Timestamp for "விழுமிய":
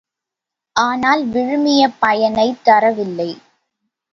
1.27-1.81